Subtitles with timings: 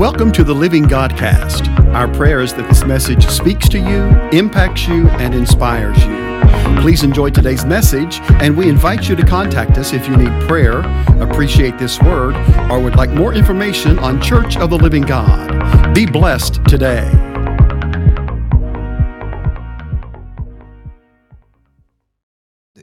[0.00, 1.68] Welcome to the Living Godcast.
[1.92, 6.80] Our prayer is that this message speaks to you, impacts you, and inspires you.
[6.80, 10.78] Please enjoy today's message, and we invite you to contact us if you need prayer,
[11.20, 12.34] appreciate this word,
[12.70, 15.92] or would like more information on Church of the Living God.
[15.94, 17.29] Be blessed today.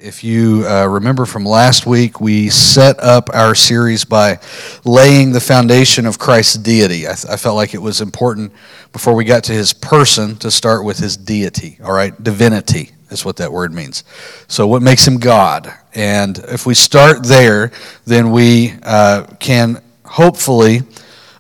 [0.07, 4.39] If you uh, remember from last week, we set up our series by
[4.85, 7.05] laying the foundation of Christ's deity.
[7.05, 8.53] I, th- I, felt like it was important
[8.93, 12.23] before we got to his person to start with his deity, all right?
[12.23, 14.05] Divinity is what that word means.
[14.47, 15.73] So, what makes him God?
[15.93, 17.73] And if we start there,
[18.05, 20.83] then we uh, can hopefully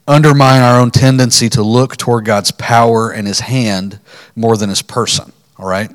[0.09, 4.01] undermine our own tendency to look toward God's power and his hand
[4.35, 5.89] more than his person, all right?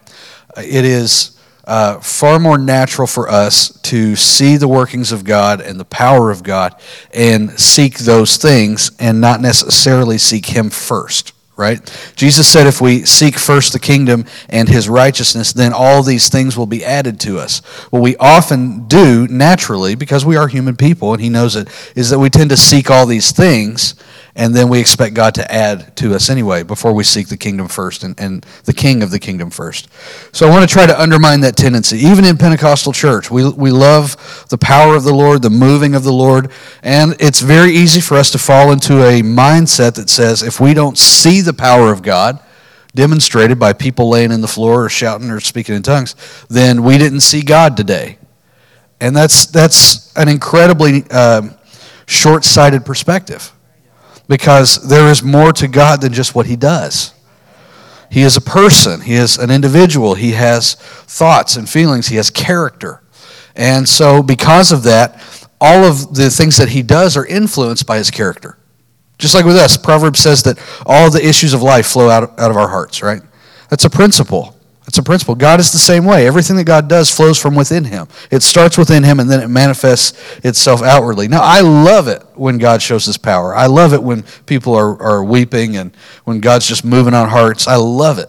[0.56, 5.78] It is uh, far more natural for us to see the workings of God and
[5.78, 6.74] the power of God
[7.14, 11.78] and seek those things and not necessarily seek Him first, right?
[12.16, 16.56] Jesus said if we seek first the kingdom and His righteousness, then all these things
[16.56, 17.60] will be added to us.
[17.90, 22.10] What we often do naturally, because we are human people and He knows it, is
[22.10, 23.94] that we tend to seek all these things
[24.34, 27.68] and then we expect God to add to us anyway before we seek the kingdom
[27.68, 29.88] first and, and the king of the kingdom first.
[30.32, 31.98] So I want to try to undermine that tendency.
[31.98, 36.02] Even in Pentecostal church, we, we love the power of the Lord, the moving of
[36.02, 36.50] the Lord,
[36.82, 40.72] and it's very easy for us to fall into a mindset that says if we
[40.72, 42.40] don't see the power of God,
[42.94, 46.14] demonstrated by people laying in the floor or shouting or speaking in tongues,
[46.48, 48.18] then we didn't see God today.
[49.00, 51.48] And that's, that's an incredibly uh,
[52.06, 53.52] short sighted perspective
[54.32, 57.12] because there is more to God than just what He does.
[58.10, 62.30] He is a person, He is an individual, He has thoughts and feelings, He has
[62.30, 63.02] character.
[63.54, 65.22] And so, because of that,
[65.60, 68.56] all of the things that He does are influenced by His character.
[69.18, 72.50] Just like with us, Proverbs says that all the issues of life flow out, out
[72.50, 73.20] of our hearts, right?
[73.68, 74.56] That's a principle.
[74.92, 75.34] It's a principle.
[75.34, 76.26] God is the same way.
[76.26, 78.08] Everything that God does flows from within Him.
[78.30, 80.12] It starts within Him and then it manifests
[80.44, 81.28] itself outwardly.
[81.28, 83.56] Now, I love it when God shows His power.
[83.56, 87.66] I love it when people are, are weeping and when God's just moving on hearts.
[87.66, 88.28] I love it.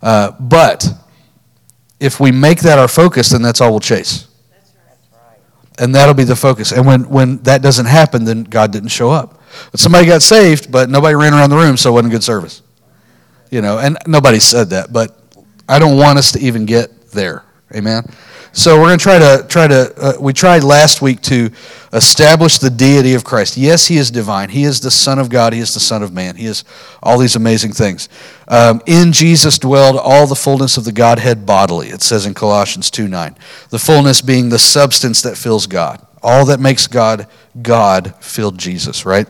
[0.00, 0.88] Uh, but
[1.98, 4.28] if we make that our focus, then that's all we'll chase.
[5.80, 6.70] And that'll be the focus.
[6.70, 9.42] And when, when that doesn't happen, then God didn't show up.
[9.72, 12.62] But somebody got saved, but nobody ran around the room, so it wasn't good service.
[13.50, 15.18] You know, and nobody said that, but
[15.68, 17.44] I don't want us to even get there.
[17.74, 18.04] Amen.
[18.54, 19.94] So we're going to try to try to.
[19.96, 21.50] Uh, we tried last week to
[21.94, 23.56] establish the deity of Christ.
[23.56, 24.50] Yes, He is divine.
[24.50, 25.54] He is the Son of God.
[25.54, 26.36] He is the Son of Man.
[26.36, 26.62] He is
[27.02, 28.10] all these amazing things.
[28.48, 31.88] Um, in Jesus dwelled all the fullness of the Godhead bodily.
[31.88, 33.36] It says in Colossians two nine.
[33.70, 36.06] The fullness being the substance that fills God.
[36.22, 37.26] All that makes God
[37.62, 39.06] God filled Jesus.
[39.06, 39.26] Right.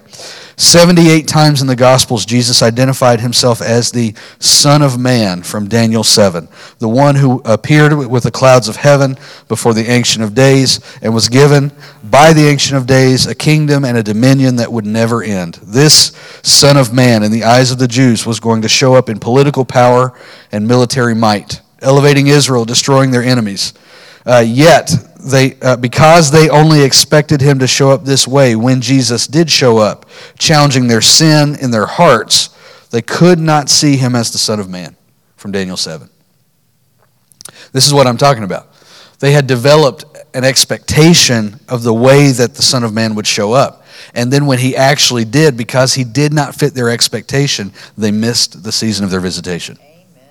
[0.56, 6.04] 78 times in the Gospels, Jesus identified himself as the Son of Man from Daniel
[6.04, 6.48] 7,
[6.78, 9.16] the one who appeared with the clouds of heaven
[9.48, 11.72] before the Ancient of Days and was given
[12.04, 15.54] by the Ancient of Days a kingdom and a dominion that would never end.
[15.62, 16.12] This
[16.42, 19.18] Son of Man, in the eyes of the Jews, was going to show up in
[19.18, 20.12] political power
[20.50, 23.72] and military might, elevating Israel, destroying their enemies.
[24.24, 24.90] Uh, yet,
[25.20, 29.50] they, uh, because they only expected him to show up this way, when Jesus did
[29.50, 30.06] show up,
[30.38, 32.48] challenging their sin in their hearts,
[32.90, 34.96] they could not see him as the Son of Man
[35.36, 36.08] from Daniel 7.
[37.72, 38.68] This is what I'm talking about.
[39.18, 43.52] They had developed an expectation of the way that the Son of Man would show
[43.52, 43.84] up.
[44.14, 48.62] And then when he actually did, because he did not fit their expectation, they missed
[48.62, 49.78] the season of their visitation.
[49.80, 50.28] Amen.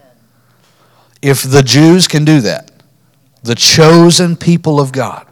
[1.22, 2.71] If the Jews can do that,
[3.44, 5.28] the chosen people of God.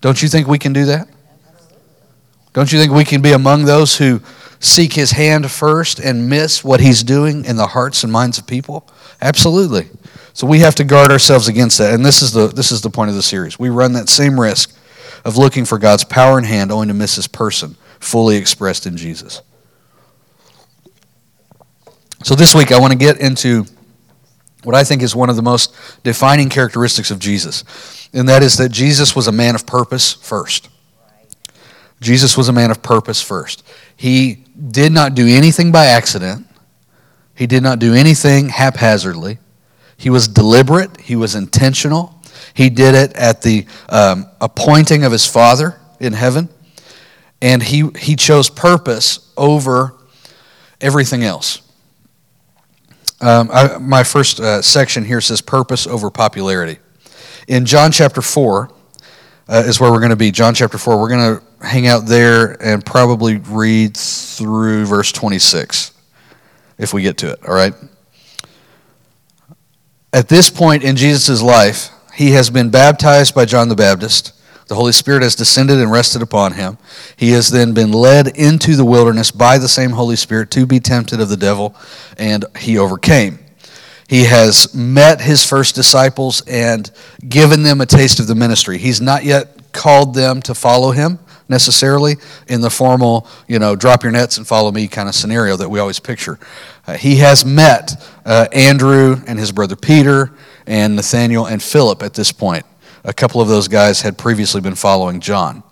[0.00, 1.08] Don't you think we can do that?
[2.52, 4.20] Don't you think we can be among those who
[4.60, 8.46] seek his hand first and miss what he's doing in the hearts and minds of
[8.46, 8.88] people?
[9.20, 9.88] Absolutely.
[10.32, 11.94] So we have to guard ourselves against that.
[11.94, 13.58] And this is the this is the point of the series.
[13.58, 14.76] We run that same risk
[15.24, 18.96] of looking for God's power and hand only to miss his person fully expressed in
[18.96, 19.42] Jesus.
[22.22, 23.66] So this week I want to get into
[24.64, 27.64] what I think is one of the most defining characteristics of Jesus,
[28.12, 30.68] and that is that Jesus was a man of purpose first.
[32.00, 33.62] Jesus was a man of purpose first.
[33.96, 36.46] He did not do anything by accident,
[37.34, 39.38] he did not do anything haphazardly.
[39.96, 42.20] He was deliberate, he was intentional.
[42.52, 46.48] He did it at the um, appointing of his Father in heaven,
[47.42, 49.94] and he, he chose purpose over
[50.80, 51.60] everything else.
[53.24, 56.78] Um, I, my first uh, section here says purpose over popularity.
[57.48, 58.70] In John chapter 4
[59.48, 60.30] uh, is where we're going to be.
[60.30, 61.00] John chapter 4.
[61.00, 65.92] We're going to hang out there and probably read through verse 26,
[66.76, 67.72] if we get to it, all right?
[70.12, 74.33] At this point in Jesus' life, he has been baptized by John the Baptist.
[74.66, 76.78] The Holy Spirit has descended and rested upon him.
[77.16, 80.80] He has then been led into the wilderness by the same Holy Spirit to be
[80.80, 81.74] tempted of the devil,
[82.18, 83.38] and he overcame.
[84.08, 86.90] He has met his first disciples and
[87.28, 88.78] given them a taste of the ministry.
[88.78, 91.18] He's not yet called them to follow him
[91.48, 92.16] necessarily
[92.48, 95.68] in the formal, you know, drop your nets and follow me kind of scenario that
[95.68, 96.38] we always picture.
[96.86, 100.32] Uh, he has met uh, Andrew and his brother Peter
[100.66, 102.64] and Nathaniel and Philip at this point.
[103.04, 105.62] A couple of those guys had previously been following John.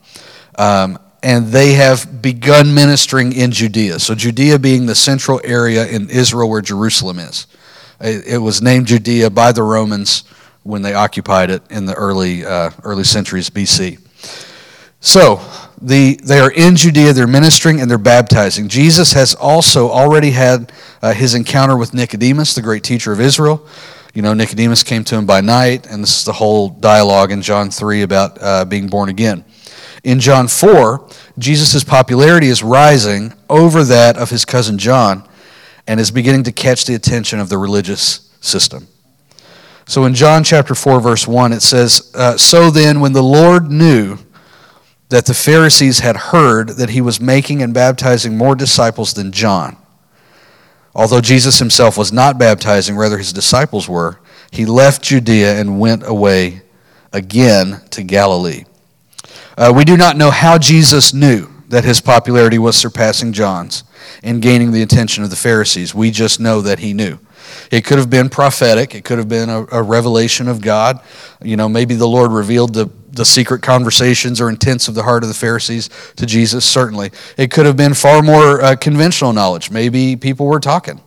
[0.56, 4.00] Um, and they have begun ministering in Judea.
[4.00, 7.46] So, Judea being the central area in Israel where Jerusalem is.
[8.00, 10.24] It, was named Judea by the Romans
[10.64, 14.00] when they occupied it in the early, uh, early centuries BC.
[15.00, 15.40] So,
[15.80, 18.68] the, they are in Judea, they're ministering, and they're baptizing.
[18.68, 23.66] Jesus has also already had uh, his encounter with Nicodemus, the great teacher of Israel.
[24.14, 27.40] You know, Nicodemus came to him by night, and this is the whole dialogue in
[27.40, 29.44] John 3 about uh, being born again.
[30.04, 35.26] In John 4, Jesus' popularity is rising over that of his cousin John
[35.86, 38.86] and is beginning to catch the attention of the religious system.
[39.86, 43.70] So in John chapter 4, verse 1, it says, uh, So then, when the Lord
[43.70, 44.18] knew
[45.08, 49.76] that the Pharisees had heard that he was making and baptizing more disciples than John.
[50.94, 56.06] Although Jesus himself was not baptizing, rather his disciples were, he left Judea and went
[56.06, 56.62] away
[57.12, 58.64] again to Galilee.
[59.56, 63.84] Uh, we do not know how Jesus knew that his popularity was surpassing John's
[64.22, 65.94] and gaining the attention of the Pharisees.
[65.94, 67.18] We just know that he knew.
[67.70, 68.94] It could have been prophetic.
[68.94, 71.00] It could have been a, a revelation of God.
[71.42, 75.22] You know, maybe the Lord revealed the the secret conversations or intents of the heart
[75.22, 77.10] of the Pharisees to Jesus, certainly.
[77.36, 79.70] It could have been far more uh, conventional knowledge.
[79.70, 81.00] Maybe people were talking.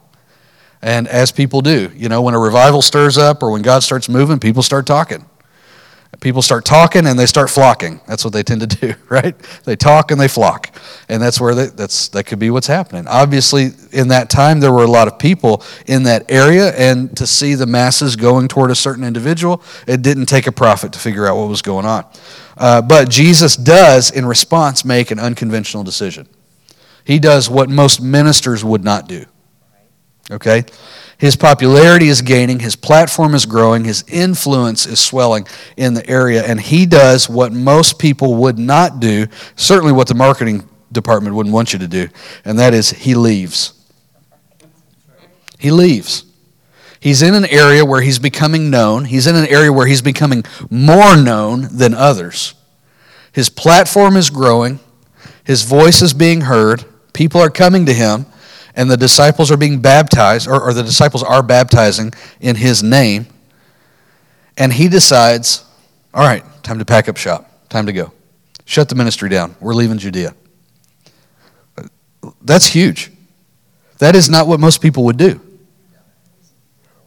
[0.81, 4.07] And as people do, you know, when a revival stirs up or when God starts
[4.07, 5.25] moving, people start talking.
[6.21, 7.99] People start talking and they start flocking.
[8.07, 9.37] That's what they tend to do, right?
[9.63, 10.75] They talk and they flock.
[11.09, 13.07] And that's where they, that's, that could be what's happening.
[13.07, 17.27] Obviously, in that time, there were a lot of people in that area, and to
[17.27, 21.27] see the masses going toward a certain individual, it didn't take a prophet to figure
[21.27, 22.05] out what was going on.
[22.57, 26.27] Uh, but Jesus does, in response, make an unconventional decision.
[27.03, 29.25] He does what most ministers would not do.
[30.31, 30.63] Okay?
[31.17, 36.43] His popularity is gaining, his platform is growing, his influence is swelling in the area,
[36.43, 41.53] and he does what most people would not do, certainly what the marketing department wouldn't
[41.53, 42.09] want you to do,
[42.43, 43.73] and that is he leaves.
[45.57, 46.25] He leaves.
[46.99, 50.43] He's in an area where he's becoming known, he's in an area where he's becoming
[50.69, 52.55] more known than others.
[53.31, 54.79] His platform is growing,
[55.45, 56.83] his voice is being heard,
[57.13, 58.25] people are coming to him
[58.75, 63.27] and the disciples are being baptized, or, or the disciples are baptizing in his name.
[64.57, 65.63] And he decides,
[66.13, 68.11] all right, time to pack up shop, time to go.
[68.65, 69.55] Shut the ministry down.
[69.59, 70.33] We're leaving Judea.
[72.41, 73.11] That's huge.
[73.99, 75.39] That is not what most people would do.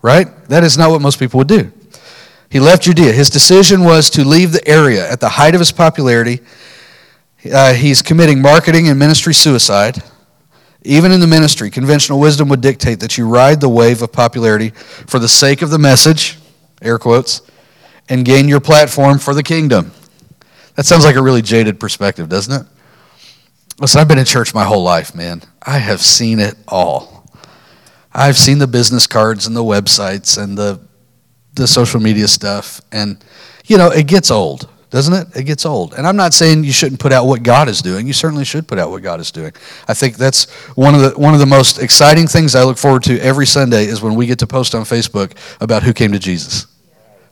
[0.01, 0.29] Right?
[0.49, 1.73] That is not what most people would do.
[2.51, 3.13] He left Judea.
[3.13, 6.41] His decision was to leave the area at the height of his popularity.
[7.53, 10.03] Uh, he's committing marketing and ministry suicide.
[10.83, 14.71] Even in the ministry, conventional wisdom would dictate that you ride the wave of popularity
[14.71, 16.39] for the sake of the message,
[16.81, 17.43] air quotes,
[18.09, 19.93] and gain your platform for the kingdom.
[20.77, 22.67] That sounds like a really jaded perspective, doesn't it?
[23.81, 25.43] Listen, I've been in church my whole life, man.
[25.63, 27.27] I have seen it all.
[28.13, 30.81] I've seen the business cards and the websites and the
[31.55, 33.23] the social media stuff and
[33.67, 35.37] you know, it gets old doesn't it?
[35.37, 35.93] It gets old.
[35.95, 38.07] And I'm not saying you shouldn't put out what God is doing.
[38.07, 39.53] You certainly should put out what God is doing.
[39.87, 43.03] I think that's one of the one of the most exciting things I look forward
[43.05, 46.19] to every Sunday is when we get to post on Facebook about who came to
[46.19, 46.67] Jesus.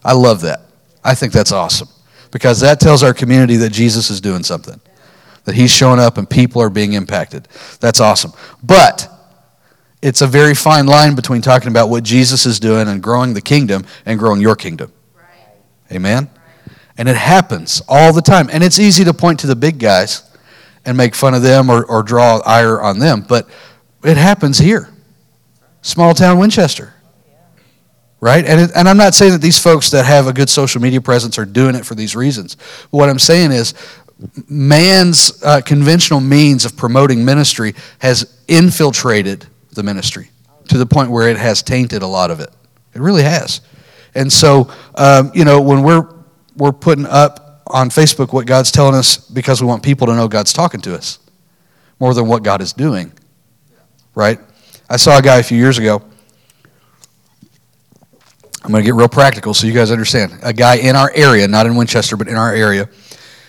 [0.04, 0.60] I love that.
[1.02, 1.88] I think that's awesome
[2.30, 4.80] because that tells our community that Jesus is doing something.
[5.44, 7.48] That he's showing up and people are being impacted.
[7.80, 8.32] That's awesome.
[8.62, 9.08] But
[10.02, 13.40] it's a very fine line between talking about what Jesus is doing and growing the
[13.40, 14.92] kingdom and growing your kingdom.
[15.14, 15.96] Right.
[15.96, 16.28] Amen.
[16.98, 18.48] And it happens all the time.
[18.52, 20.22] And it's easy to point to the big guys
[20.84, 23.48] and make fun of them or, or draw ire on them, but
[24.04, 24.88] it happens here.
[25.82, 26.94] Small town Winchester.
[28.20, 28.44] Right?
[28.46, 31.00] And, it, and I'm not saying that these folks that have a good social media
[31.00, 32.56] presence are doing it for these reasons.
[32.90, 33.74] But what I'm saying is,
[34.48, 40.30] man's uh, conventional means of promoting ministry has infiltrated the ministry
[40.68, 42.50] to the point where it has tainted a lot of it.
[42.94, 43.60] It really has.
[44.14, 46.08] And so, um, you know, when we're
[46.56, 50.28] we're putting up on Facebook what God's telling us because we want people to know
[50.28, 51.18] God's talking to us.
[51.98, 53.12] more than what God is doing.
[54.14, 54.38] Right?
[54.88, 56.02] I saw a guy a few years ago.
[58.62, 60.38] I'm going to get real practical so you guys understand.
[60.42, 62.88] A guy in our area, not in Winchester, but in our area,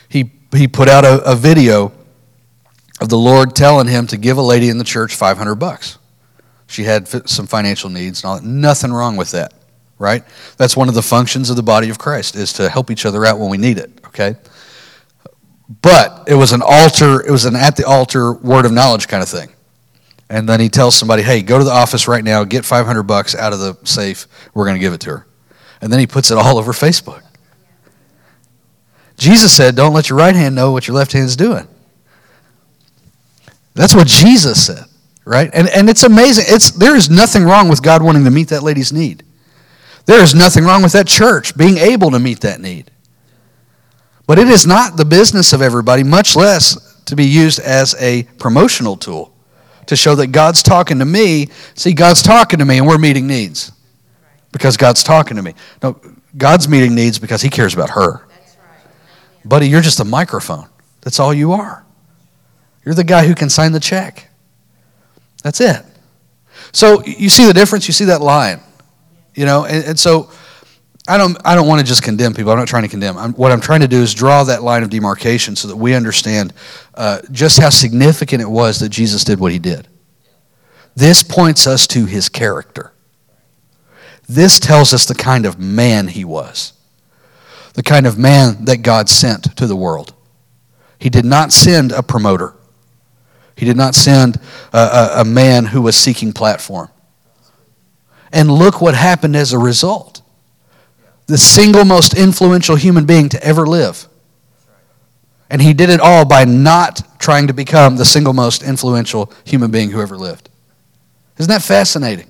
[0.09, 1.91] he, he put out a, a video
[3.01, 5.97] of the Lord telling him to give a lady in the church 500 bucks.
[6.67, 8.45] She had some financial needs and all that.
[8.45, 9.53] Nothing wrong with that,
[9.99, 10.23] right?
[10.57, 13.25] That's one of the functions of the body of Christ is to help each other
[13.25, 14.35] out when we need it, okay?
[15.81, 19.21] But it was an altar, it was an at the altar word of knowledge kind
[19.21, 19.49] of thing.
[20.29, 23.33] And then he tells somebody, "Hey, go to the office right now, get 500 bucks
[23.33, 24.27] out of the safe.
[24.53, 25.27] We're going to give it to her."
[25.81, 27.21] And then he puts it all over Facebook.
[29.17, 31.67] Jesus said, "Don't let your right hand know what your left hand is doing."
[33.73, 34.85] That's what Jesus said,
[35.23, 35.49] right?
[35.53, 36.45] And, and it's amazing.
[36.47, 39.23] It's, there is nothing wrong with God wanting to meet that lady's need.
[40.07, 42.89] There is nothing wrong with that church being able to meet that need.
[44.25, 48.23] But it is not the business of everybody, much less to be used as a
[48.39, 49.33] promotional tool
[49.85, 51.49] to show that God's talking to me.
[51.75, 53.71] See, God's talking to me and we're meeting needs
[54.51, 55.53] because God's talking to me.
[55.83, 55.99] No,
[56.37, 58.25] God's meeting needs because He cares about her.
[59.43, 60.67] Buddy, you're just a microphone.
[61.01, 61.85] That's all you are.
[62.85, 64.29] You're the guy who can sign the check.
[65.43, 65.83] That's it.
[66.71, 67.87] So you see the difference?
[67.87, 68.61] You see that line.
[69.37, 70.31] You know, and, and so
[71.07, 72.51] I don't, I don't want to just condemn people.
[72.51, 73.17] I'm not trying to condemn.
[73.17, 75.93] I'm, what I'm trying to do is draw that line of demarcation so that we
[75.93, 76.53] understand
[76.95, 79.87] uh, just how significant it was that Jesus did what he did.
[80.95, 82.91] This points us to his character.
[84.27, 86.73] This tells us the kind of man he was,
[87.75, 90.15] the kind of man that God sent to the world.
[90.97, 92.55] He did not send a promoter.
[93.55, 94.37] He did not send
[94.73, 96.89] a, a, a man who was seeking platform.
[98.31, 100.21] And look what happened as a result.
[101.27, 104.07] The single most influential human being to ever live.
[105.49, 109.71] And he did it all by not trying to become the single most influential human
[109.71, 110.49] being who ever lived.
[111.37, 112.29] Isn't that fascinating?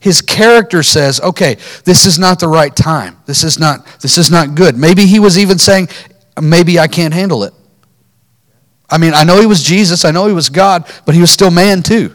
[0.00, 3.16] His character says, okay, this is not the right time.
[3.26, 4.76] This is not, this is not good.
[4.76, 5.88] Maybe he was even saying,
[6.40, 7.54] maybe I can't handle it.
[8.90, 11.30] I mean, I know he was Jesus, I know he was God, but he was
[11.30, 12.14] still man too.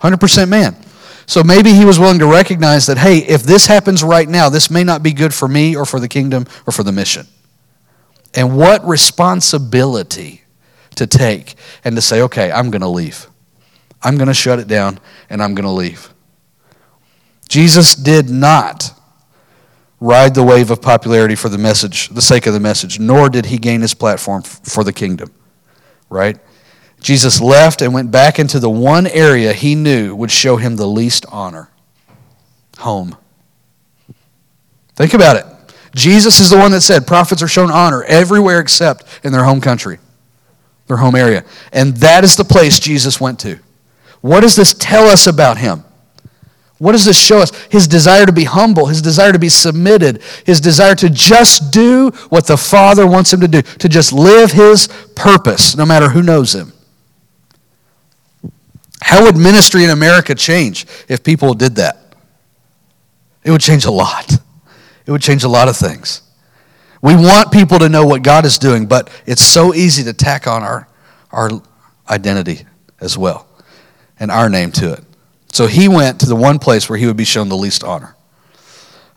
[0.00, 0.76] 100% man.
[1.26, 4.70] So maybe he was willing to recognize that, hey, if this happens right now, this
[4.70, 7.26] may not be good for me or for the kingdom or for the mission.
[8.34, 10.42] And what responsibility
[10.96, 13.26] to take and to say, okay, I'm going to leave.
[14.02, 14.98] I'm going to shut it down
[15.30, 16.12] and I'm going to leave.
[17.48, 18.92] Jesus did not
[20.00, 23.46] ride the wave of popularity for the message, the sake of the message, nor did
[23.46, 25.32] he gain his platform for the kingdom
[26.12, 26.38] right?
[27.02, 30.86] Jesus left and went back into the one area he knew would show him the
[30.86, 31.68] least honor
[32.78, 33.16] home.
[34.94, 35.46] Think about it.
[35.94, 39.60] Jesus is the one that said prophets are shown honor everywhere except in their home
[39.60, 39.98] country,
[40.86, 41.44] their home area.
[41.72, 43.58] And that is the place Jesus went to.
[44.20, 45.84] What does this tell us about him?
[46.78, 47.50] What does this show us?
[47.66, 52.10] His desire to be humble, his desire to be submitted, his desire to just do
[52.28, 56.22] what the Father wants him to do, to just live his purpose, no matter who
[56.22, 56.72] knows him.
[59.02, 62.14] How would ministry in America change if people did that?
[63.44, 64.32] It would change a lot.
[65.04, 66.22] It would change a lot of things.
[67.02, 70.46] We want people to know what God is doing, but it's so easy to tack
[70.46, 70.88] on our,
[71.32, 71.50] our
[72.08, 72.64] identity
[73.00, 73.48] as well
[74.20, 75.04] and our name to it.
[75.52, 78.14] So he went to the one place where he would be shown the least honor.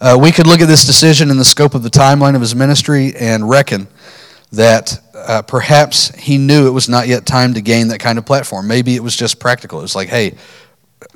[0.02, 2.56] Uh, we could look at this decision in the scope of the timeline of his
[2.56, 3.88] ministry and reckon
[4.56, 8.26] that uh, perhaps he knew it was not yet time to gain that kind of
[8.26, 8.68] platform.
[8.68, 9.80] Maybe it was just practical.
[9.80, 10.36] It was like, hey,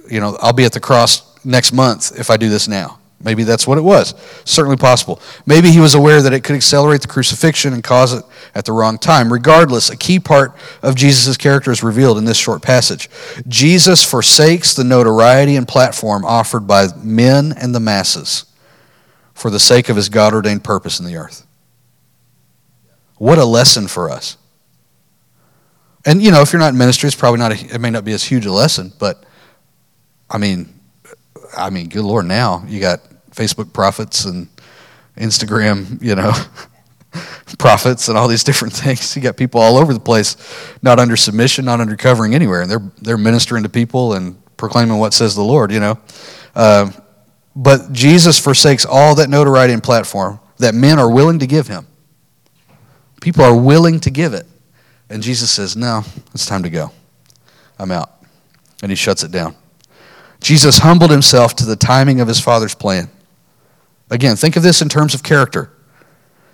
[0.10, 3.00] you know, I'll be at the cross next month if I do this now.
[3.22, 4.16] Maybe that's what it was.
[4.46, 5.22] Certainly possible.
[5.46, 8.24] Maybe he was aware that it could accelerate the crucifixion and cause it
[8.56, 9.32] at the wrong time.
[9.32, 13.10] Regardless, a key part of Jesus' character is revealed in this short passage.
[13.48, 18.46] Jesus forsakes the notoriety and platform offered by men and the masses
[19.34, 21.46] for the sake of his God ordained purpose in the earth.
[23.20, 24.38] What a lesson for us.
[26.06, 28.04] And, you know, if you're not in ministry, it's probably not, a, it may not
[28.04, 29.24] be as huge a lesson, but
[30.30, 30.74] I mean,
[31.56, 34.48] I mean, good Lord, now you got Facebook prophets and
[35.18, 36.32] Instagram, you know,
[37.60, 39.16] prophets and all these different things.
[39.16, 40.38] You got people all over the place,
[40.82, 44.98] not under submission, not under covering anywhere, and they're they're ministering to people and proclaiming
[44.98, 46.00] what says the Lord, you know.
[46.56, 46.92] Uh,
[47.56, 51.88] but Jesus forsakes all that notoriety and platform that men are willing to give him.
[53.22, 54.46] People are willing to give it.
[55.10, 56.92] And Jesus says, No, it's time to go.
[57.78, 58.12] I'm out.
[58.82, 59.56] And he shuts it down.
[60.42, 63.10] Jesus humbled himself to the timing of his Father's plan.
[64.10, 65.72] Again, think of this in terms of character.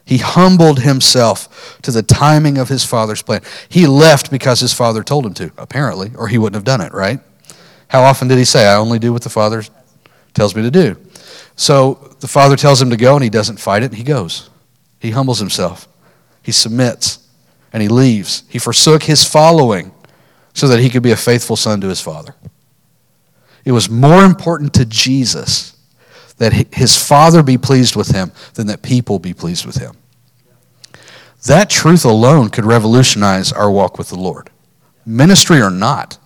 [0.06, 3.42] He humbled himself to the timing of his father's plan.
[3.68, 6.94] He left because his father told him to, apparently, or he wouldn't have done it,
[6.94, 7.20] right?
[7.88, 9.64] How often did he say, I only do what the father
[10.36, 10.96] tells me to do?
[11.56, 14.50] So the father tells him to go, and he doesn't fight it, he goes.
[15.00, 15.88] He humbles himself,
[16.46, 17.28] he submits,
[17.74, 18.44] and he leaves.
[18.48, 19.92] He forsook his following
[20.54, 22.36] so that he could be a faithful son to his father.
[23.66, 25.76] It was more important to Jesus
[26.38, 29.96] that his father be pleased with him than that people be pleased with him.
[31.48, 34.52] That truth alone could revolutionize our walk with the Lord,
[35.04, 36.20] ministry or not.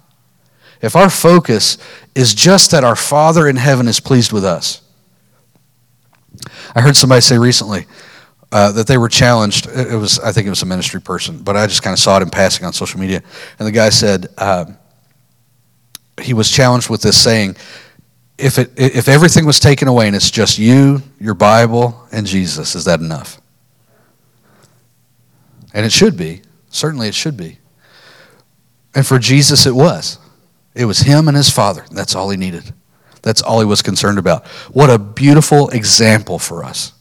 [0.81, 1.77] If our focus
[2.13, 4.81] is just that our Father in heaven is pleased with us.
[6.75, 7.85] I heard somebody say recently
[8.51, 9.67] uh, that they were challenged.
[9.67, 12.17] It was, I think it was a ministry person, but I just kind of saw
[12.17, 13.21] it in passing on social media.
[13.59, 14.65] And the guy said uh,
[16.21, 17.55] he was challenged with this saying,
[18.37, 22.73] if, it, if everything was taken away and it's just you, your Bible, and Jesus,
[22.73, 23.39] is that enough?
[25.73, 26.41] And it should be.
[26.69, 27.59] Certainly it should be.
[28.95, 30.17] And for Jesus, it was.
[30.73, 31.85] It was him and his Father.
[31.91, 32.73] That's all he needed.
[33.21, 34.47] That's all he was concerned about.
[34.71, 36.93] What a beautiful example for us.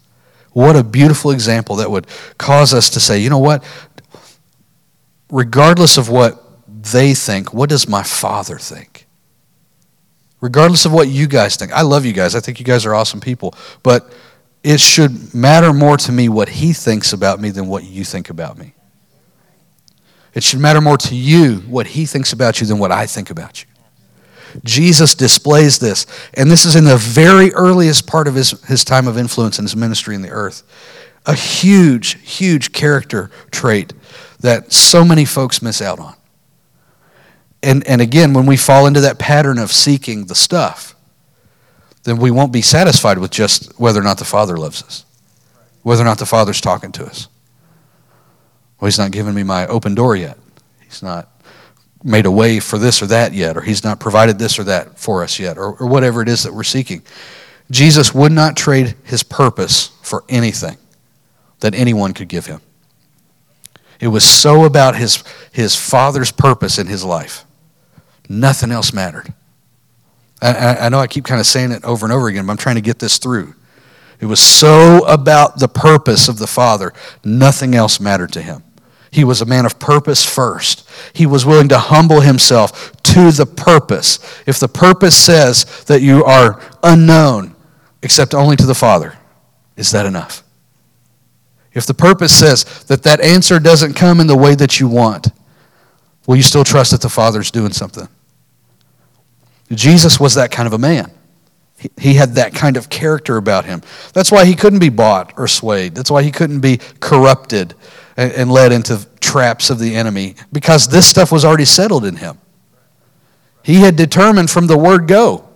[0.58, 3.64] What a beautiful example that would cause us to say, you know what?
[5.30, 9.08] Regardless of what they think, what does my Father think?
[10.40, 11.72] regardless of what you guys think.
[11.72, 12.34] I love you guys.
[12.34, 13.54] I think you guys are awesome people.
[13.82, 14.12] But
[14.62, 18.30] it should matter more to me what he thinks about me than what you think
[18.30, 18.74] about me.
[20.34, 23.30] It should matter more to you what he thinks about you than what I think
[23.30, 23.68] about you.
[24.64, 29.06] Jesus displays this, and this is in the very earliest part of his, his time
[29.06, 30.62] of influence and his ministry in the earth.
[31.26, 33.92] A huge, huge character trait
[34.40, 36.14] that so many folks miss out on
[37.62, 40.94] and, and again, when we fall into that pattern of seeking the stuff,
[42.04, 45.04] then we won't be satisfied with just whether or not the Father loves us,
[45.82, 47.28] whether or not the Father's talking to us.
[48.80, 50.38] Well, He's not given me my open door yet.
[50.84, 51.28] He's not
[52.02, 54.98] made a way for this or that yet, or He's not provided this or that
[54.98, 57.02] for us yet, or, or whatever it is that we're seeking.
[57.70, 60.76] Jesus would not trade His purpose for anything
[61.60, 62.60] that anyone could give Him.
[64.00, 67.44] It was so about His, his Father's purpose in His life
[68.28, 69.32] Nothing else mattered.
[70.42, 72.58] I, I know I keep kind of saying it over and over again, but I'm
[72.58, 73.54] trying to get this through.
[74.20, 76.92] It was so about the purpose of the Father,
[77.24, 78.62] nothing else mattered to him.
[79.10, 80.88] He was a man of purpose first.
[81.12, 84.18] He was willing to humble himself to the purpose.
[84.46, 87.56] If the purpose says that you are unknown
[88.02, 89.16] except only to the Father,
[89.76, 90.42] is that enough?
[91.72, 95.28] If the purpose says that that answer doesn't come in the way that you want,
[96.26, 98.08] will you still trust that the Father's doing something?
[99.72, 101.10] Jesus was that kind of a man.
[101.96, 103.82] He had that kind of character about him.
[104.12, 105.94] That's why he couldn't be bought or swayed.
[105.94, 107.74] That's why he couldn't be corrupted
[108.18, 112.38] and led into traps of the enemy because this stuff was already settled in him.
[113.62, 115.48] He had determined from the word go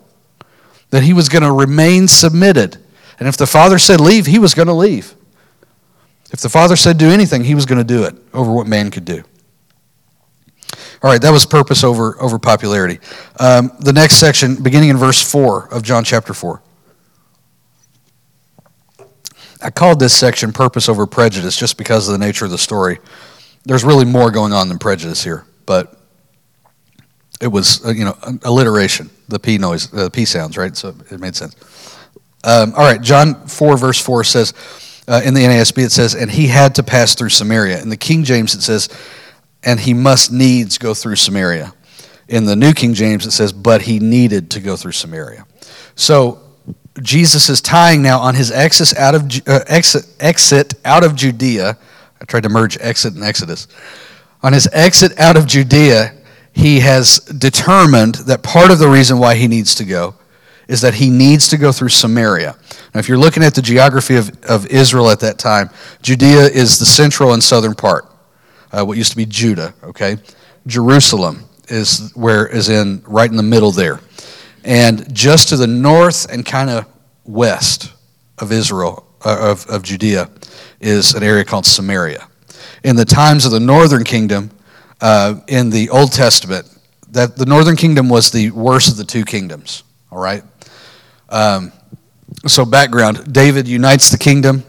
[0.91, 2.79] that he was going to remain submitted.
[3.19, 5.15] And if the Father said leave, he was going to leave.
[6.31, 8.91] If the Father said do anything, he was going to do it over what man
[8.91, 9.25] could do.
[11.03, 13.01] All right, that was purpose over, over popularity.
[13.41, 16.63] Um, the next section, beginning in verse 4 of John chapter 4.
[19.63, 22.99] I called this section Purpose Over Prejudice just because of the nature of the story.
[23.65, 25.97] There's really more going on than prejudice here, but
[27.41, 30.77] it was, uh, you know, alliteration, the P noise, the P sounds, right?
[30.77, 31.55] So it made sense.
[32.45, 34.53] Um, all right, John 4, verse 4 says,
[35.07, 37.81] uh, in the NASB, it says, and he had to pass through Samaria.
[37.81, 38.89] In the King James, it says,
[39.63, 41.73] and he must needs go through Samaria.
[42.29, 45.47] In the New King James, it says, but he needed to go through Samaria.
[45.95, 46.41] So
[47.01, 51.77] Jesus is tying now on his exit out of, uh, exit, exit out of Judea.
[52.21, 53.67] I tried to merge exit and Exodus.
[54.43, 56.13] On his exit out of Judea,
[56.53, 60.15] he has determined that part of the reason why he needs to go
[60.69, 62.57] is that he needs to go through Samaria.
[62.95, 65.71] Now, if you're looking at the geography of, of Israel at that time,
[66.03, 68.07] Judea is the central and southern part
[68.73, 70.17] uh, what used to be Judah, okay?
[70.67, 74.01] Jerusalem is where is in right in the middle there.
[74.65, 76.87] And just to the north and kind of
[77.25, 77.93] west
[78.39, 80.31] of Israel, uh, of, of Judea,
[80.81, 82.29] is an area called Samaria.
[82.85, 84.51] In the times of the northern kingdom,
[85.01, 86.67] uh, in the Old Testament,
[87.11, 90.43] that the northern kingdom was the worst of the two kingdoms, all right?
[91.29, 91.73] Um,
[92.47, 94.65] so, background David unites the kingdom.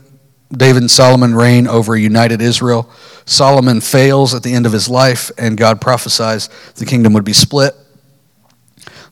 [0.52, 2.90] David and Solomon reign over united Israel.
[3.26, 7.34] Solomon fails at the end of his life, and God prophesies the kingdom would be
[7.34, 7.76] split.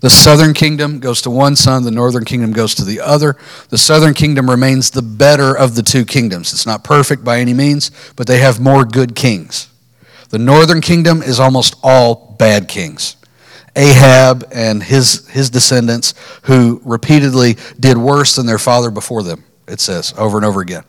[0.02, 3.38] The southern kingdom goes to one son, the northern kingdom goes to the other.
[3.70, 6.54] The southern kingdom remains the better of the two kingdoms.
[6.54, 9.70] It's not perfect by any means, but they have more good kings.
[10.30, 13.16] The northern kingdom is almost all bad kings.
[13.76, 19.80] Ahab and his, his descendants, who repeatedly did worse than their father before them, it
[19.80, 20.84] says over and over again.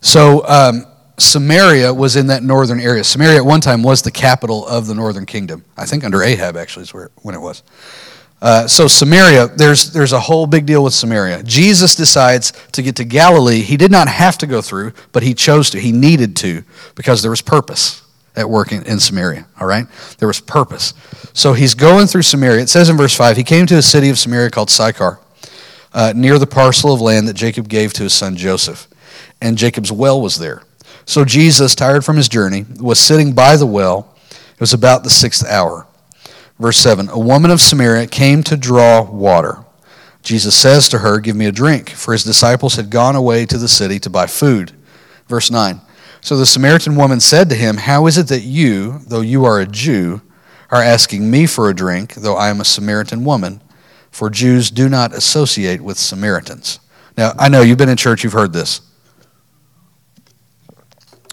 [0.00, 0.86] So, um,
[1.18, 3.04] Samaria was in that northern area.
[3.04, 5.64] Samaria at one time was the capital of the northern kingdom.
[5.76, 7.62] I think under Ahab, actually, is where, when it was.
[8.42, 11.42] Uh, so Samaria, there's, there's a whole big deal with Samaria.
[11.42, 13.60] Jesus decides to get to Galilee.
[13.60, 15.78] He did not have to go through, but he chose to.
[15.78, 18.02] He needed to because there was purpose
[18.36, 19.86] at work in, in Samaria, all right?
[20.18, 20.94] There was purpose.
[21.34, 22.62] So he's going through Samaria.
[22.62, 25.20] It says in verse 5, he came to a city of Samaria called Sychar,
[25.92, 28.88] uh, near the parcel of land that Jacob gave to his son Joseph.
[29.42, 30.62] And Jacob's well was there.
[31.04, 34.16] So Jesus, tired from his journey, was sitting by the well.
[34.30, 35.86] It was about the sixth hour.
[36.60, 39.64] Verse 7 A woman of Samaria came to draw water.
[40.22, 43.56] Jesus says to her, Give me a drink, for his disciples had gone away to
[43.56, 44.72] the city to buy food.
[45.26, 45.80] Verse 9
[46.20, 49.58] So the Samaritan woman said to him, How is it that you, though you are
[49.58, 50.20] a Jew,
[50.70, 53.62] are asking me for a drink, though I am a Samaritan woman?
[54.10, 56.78] For Jews do not associate with Samaritans.
[57.16, 58.82] Now, I know you've been in church, you've heard this.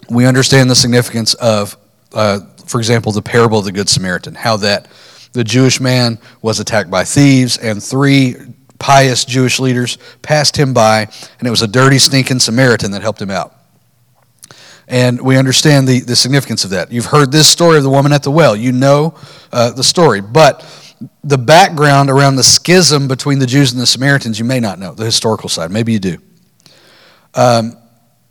[0.08, 1.76] We understand the significance of,
[2.14, 4.88] uh, for example, the parable of the Good Samaritan, how that
[5.32, 8.36] the Jewish man was attacked by thieves, and three
[8.78, 13.20] pious Jewish leaders passed him by, and it was a dirty, stinking Samaritan that helped
[13.20, 13.54] him out.
[14.86, 16.90] And we understand the, the significance of that.
[16.90, 18.56] You've heard this story of the woman at the well.
[18.56, 19.14] You know
[19.52, 20.22] uh, the story.
[20.22, 20.64] But
[21.22, 24.94] the background around the schism between the Jews and the Samaritans, you may not know,
[24.94, 25.70] the historical side.
[25.70, 26.18] Maybe you do.
[27.34, 27.76] Um,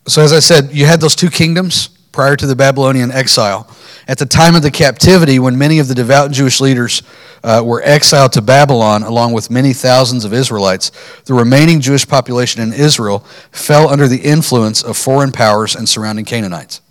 [0.07, 3.69] so, as I said, you had those two kingdoms prior to the Babylonian exile.
[4.07, 7.01] At the time of the captivity, when many of the devout Jewish leaders
[7.43, 10.91] uh, were exiled to Babylon, along with many thousands of Israelites,
[11.25, 13.19] the remaining Jewish population in Israel
[13.51, 16.81] fell under the influence of foreign powers and surrounding Canaanites.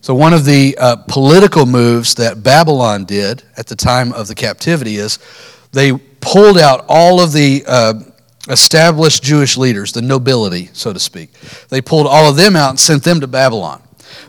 [0.00, 4.34] So, one of the uh, political moves that Babylon did at the time of the
[4.34, 5.18] captivity is
[5.72, 7.94] they pulled out all of the uh,
[8.48, 11.30] established Jewish leaders, the nobility, so to speak.
[11.68, 13.82] They pulled all of them out and sent them to Babylon.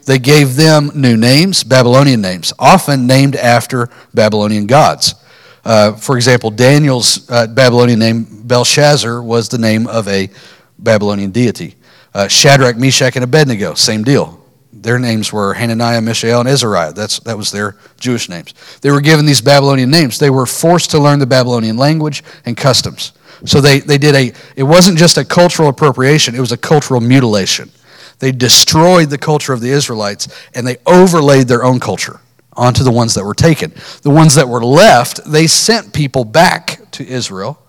[0.06, 5.16] They gave them new names, Babylonian names, often named after Babylonian gods.
[5.64, 10.30] Uh, for example, Daniel's uh, Babylonian name, Belshazzar, was the name of a
[10.78, 11.76] Babylonian deity.
[12.14, 14.44] Uh, Shadrach, Meshach, and Abednego, same deal.
[14.72, 16.94] Their names were Hananiah, Mishael, and Azariah.
[16.94, 18.54] That's, that was their Jewish names.
[18.82, 20.18] They were given these Babylonian names.
[20.18, 23.12] They were forced to learn the Babylonian language and customs.
[23.46, 27.00] So they, they did a, it wasn't just a cultural appropriation, it was a cultural
[27.00, 27.72] mutilation.
[28.20, 32.20] They destroyed the culture of the Israelites and they overlaid their own culture
[32.54, 33.74] onto the ones that were taken.
[34.02, 37.62] The ones that were left, they sent people back to Israel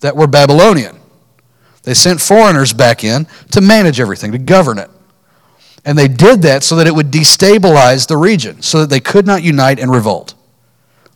[0.00, 0.98] that were Babylonian.
[1.82, 4.90] They sent foreigners back in to manage everything, to govern it.
[5.84, 9.26] And they did that so that it would destabilize the region, so that they could
[9.26, 10.34] not unite and revolt.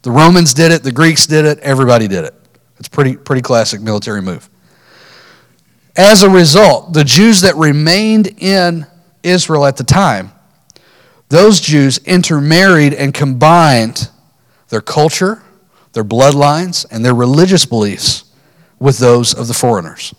[0.03, 2.35] The Romans did it, the Greeks did it, everybody did it.
[2.79, 4.49] It's pretty pretty classic military move.
[5.97, 8.87] As a result, the Jews that remained in
[9.23, 10.33] Israel at the time,
[11.29, 14.09] those Jews intermarried and combined
[14.69, 15.43] their culture,
[15.93, 18.25] their bloodlines, and their religious beliefs
[18.79, 20.15] with those of the foreigners.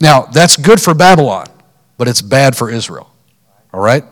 [0.00, 1.46] Now, that's good for Babylon,
[1.98, 3.12] but it's bad for Israel.
[3.72, 4.04] All right?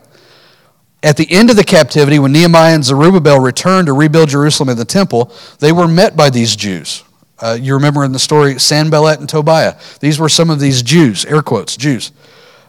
[1.01, 4.77] At the end of the captivity, when Nehemiah and Zerubbabel returned to rebuild Jerusalem and
[4.77, 7.03] the temple, they were met by these Jews
[7.41, 9.75] uh, you remember in the story Sanballat and Tobiah.
[9.99, 12.11] These were some of these Jews, air quotes, Jews.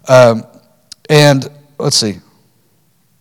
[0.09, 0.45] Um,
[1.09, 2.19] and let's see.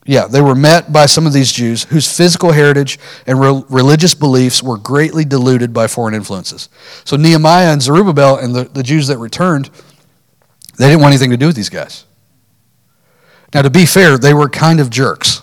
[0.05, 4.15] Yeah, they were met by some of these Jews whose physical heritage and re- religious
[4.15, 6.69] beliefs were greatly diluted by foreign influences.
[7.03, 9.69] So Nehemiah and Zerubbabel and the, the Jews that returned,
[10.77, 12.05] they didn't want anything to do with these guys.
[13.53, 15.41] Now, to be fair, they were kind of jerks.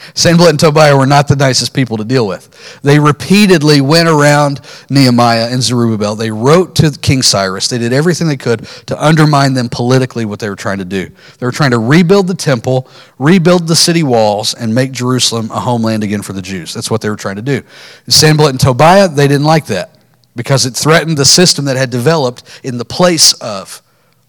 [0.14, 2.80] Sanballat and Tobiah were not the nicest people to deal with.
[2.82, 6.14] They repeatedly went around Nehemiah and Zerubbabel.
[6.14, 7.68] They wrote to King Cyrus.
[7.68, 11.10] They did everything they could to undermine them politically, what they were trying to do.
[11.38, 15.60] They were trying to rebuild the temple, rebuild the city walls, and make Jerusalem a
[15.60, 16.74] homeland again for the Jews.
[16.74, 17.62] That's what they were trying to do.
[18.08, 19.98] Sanballat and Tobiah, they didn't like that
[20.34, 23.82] because it threatened the system that had developed in the place of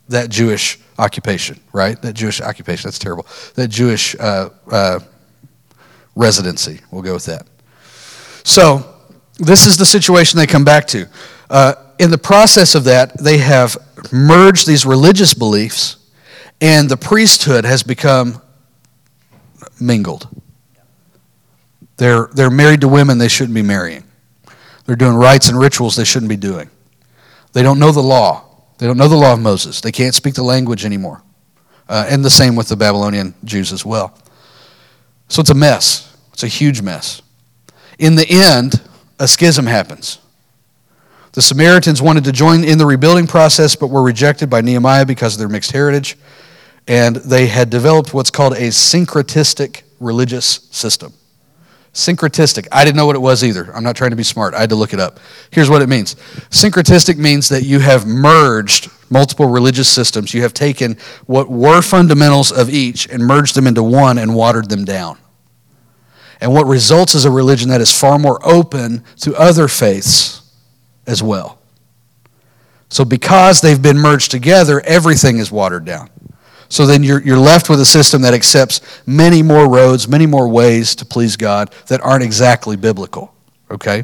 [0.09, 2.01] that Jewish occupation, right?
[2.01, 3.25] That Jewish occupation, that's terrible.
[3.55, 4.99] That Jewish uh, uh,
[6.15, 6.81] residency.
[6.91, 7.47] We'll go with that.
[8.43, 8.89] So,
[9.39, 11.07] this is the situation they come back to.
[11.49, 13.77] Uh, in the process of that, they have
[14.11, 15.97] merged these religious beliefs,
[16.61, 18.41] and the priesthood has become
[19.79, 20.27] mingled.
[21.97, 24.03] They're, they're married to women they shouldn't be marrying.
[24.85, 26.69] They're doing rites and rituals they shouldn't be doing.
[27.53, 28.49] They don't know the law.
[28.77, 29.79] They don't know the law of Moses.
[29.81, 31.23] They can't speak the language anymore.
[31.87, 34.17] Uh, and the same with the Babylonian Jews as well.
[35.27, 36.15] So it's a mess.
[36.33, 37.21] It's a huge mess.
[37.99, 38.81] In the end,
[39.19, 40.19] a schism happens.
[41.33, 45.33] The Samaritans wanted to join in the rebuilding process, but were rejected by Nehemiah because
[45.33, 46.17] of their mixed heritage.
[46.87, 51.13] And they had developed what's called a syncretistic religious system.
[51.93, 52.67] Syncretistic.
[52.71, 53.71] I didn't know what it was either.
[53.75, 54.55] I'm not trying to be smart.
[54.55, 55.19] I had to look it up.
[55.51, 56.15] Here's what it means
[56.49, 60.33] Syncretistic means that you have merged multiple religious systems.
[60.33, 64.69] You have taken what were fundamentals of each and merged them into one and watered
[64.69, 65.19] them down.
[66.41, 70.41] And what results is a religion that is far more open to other faiths
[71.05, 71.59] as well.
[72.89, 76.09] So, because they've been merged together, everything is watered down.
[76.69, 80.47] So then you're, you're left with a system that accepts many more roads, many more
[80.47, 83.33] ways to please God that aren't exactly biblical.
[83.69, 84.03] Okay?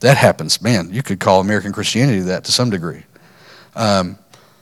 [0.00, 0.60] That happens.
[0.62, 3.02] Man, you could call American Christianity that to some degree.
[3.74, 4.18] Um,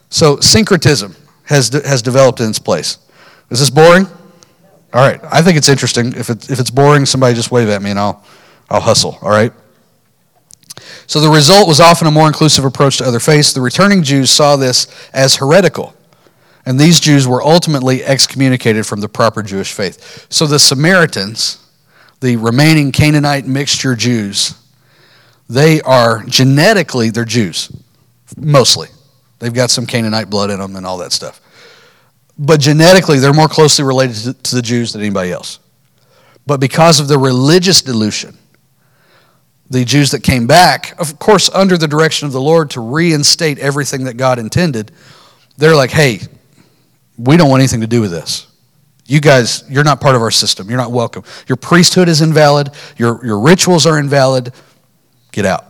[0.09, 2.99] so syncretism has, de- has developed in its place.
[3.51, 4.07] Is this boring?
[4.93, 5.21] All right.
[5.31, 6.15] I think it's interesting.
[6.15, 8.25] If, it, if it's boring, somebody just wave at me and I'll,
[8.71, 9.19] I'll hustle.
[9.21, 9.53] All right?
[11.07, 13.53] So the result was often a more inclusive approach to other faiths.
[13.53, 15.95] The returning Jews saw this as heretical.
[16.67, 20.27] And these Jews were ultimately excommunicated from the proper Jewish faith.
[20.31, 21.65] So the Samaritans,
[22.21, 24.55] the remaining Canaanite mixture Jews,
[25.49, 27.71] they are genetically, they're Jews,
[28.37, 28.89] mostly.
[29.41, 31.41] They've got some Canaanite blood in them and all that stuff.
[32.39, 35.59] But genetically, they're more closely related to the Jews than anybody else.
[36.47, 38.39] But because of the religious dilution,
[39.71, 43.59] the Jews that came back, of course, under the direction of the Lord to reinstate
[43.59, 44.93] everything that God intended,
[45.57, 46.21] they're like, hey,
[47.17, 48.47] we don't want anything to do with this.
[49.07, 50.69] You guys, you're not part of our system.
[50.69, 51.25] You're not welcome.
[51.47, 52.71] Your priesthood is invalid.
[52.97, 54.53] Your, your rituals are invalid.
[55.31, 55.67] Get out.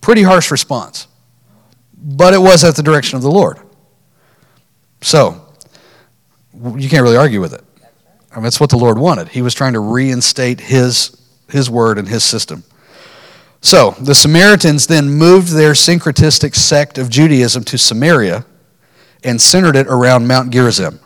[0.00, 1.08] Pretty harsh response.
[1.96, 3.58] But it was at the direction of the Lord.
[5.02, 5.46] So,
[6.76, 7.64] you can't really argue with it.
[8.30, 9.28] I mean, that's what the Lord wanted.
[9.28, 11.16] He was trying to reinstate his,
[11.48, 12.62] his word and his system.
[13.60, 18.46] So, the Samaritans then moved their syncretistic sect of Judaism to Samaria
[19.24, 21.00] and centered it around Mount Gerizim.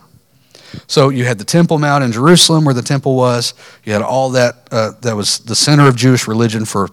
[0.87, 3.55] So you had the Temple Mount in Jerusalem where the temple was.
[3.85, 6.89] You had all that, uh, that was the center of Jewish religion for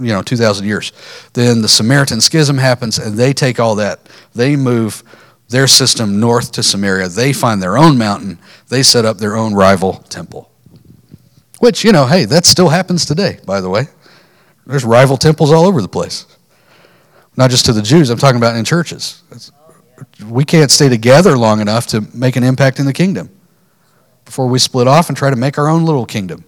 [0.00, 0.92] you know 2,000 years.
[1.32, 4.00] Then the Samaritan schism happens and they take all that.
[4.34, 5.02] They move
[5.48, 7.08] their system north to Samaria.
[7.08, 8.38] They find their own mountain.
[8.68, 10.50] They set up their own rival temple.
[11.58, 13.88] Which, you know, hey, that still happens today, by the way.
[14.66, 16.26] There's rival temples all over the place.
[17.36, 19.22] Not just to the Jews, I'm talking about in churches
[20.28, 23.30] we can't stay together long enough to make an impact in the kingdom
[24.24, 26.44] before we split off and try to make our own little kingdom.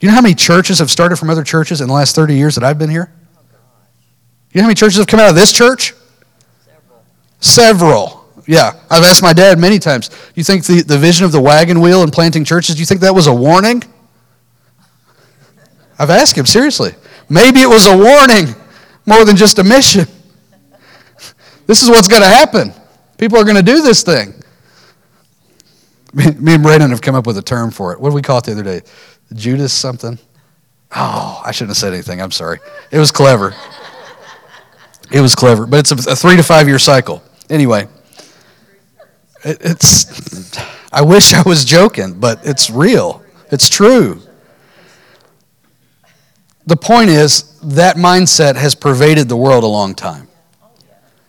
[0.00, 2.56] You know how many churches have started from other churches in the last 30 years
[2.56, 3.12] that I've been here?
[4.52, 5.94] You know how many churches have come out of this church?
[6.64, 7.04] Several.
[7.40, 8.24] Several.
[8.46, 8.72] Yeah.
[8.90, 12.02] I've asked my dad many times, you think the, the vision of the wagon wheel
[12.02, 13.82] and planting churches, do you think that was a warning?
[15.98, 16.92] I've asked him, seriously.
[17.28, 18.54] Maybe it was a warning
[19.06, 20.06] more than just a mission.
[21.66, 22.72] This is what's going to happen.
[23.18, 24.34] People are going to do this thing.
[26.12, 28.00] Me and Brandon have come up with a term for it.
[28.00, 28.82] What did we call it the other day?
[29.32, 30.18] Judas something?
[30.94, 32.20] Oh, I shouldn't have said anything.
[32.20, 32.60] I'm sorry.
[32.90, 33.54] It was clever.
[35.10, 37.22] It was clever, but it's a, a three to five year cycle.
[37.50, 37.88] Anyway,
[39.44, 40.56] it, it's.
[40.92, 43.22] I wish I was joking, but it's real.
[43.50, 44.20] It's true.
[46.66, 50.28] The point is that mindset has pervaded the world a long time.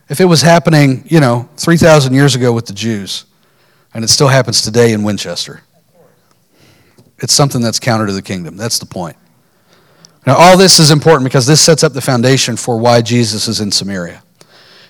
[0.08, 3.24] If it was happening, you know, 3,000 years ago with the Jews,
[3.92, 5.62] and it still happens today in Winchester,
[7.18, 8.56] it's something that's counter to the kingdom.
[8.56, 9.16] That's the point.
[10.26, 13.60] Now, all this is important because this sets up the foundation for why Jesus is
[13.60, 14.22] in Samaria.